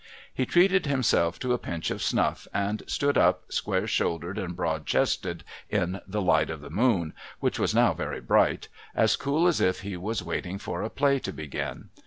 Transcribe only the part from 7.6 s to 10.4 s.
now very bright— as cool as if he was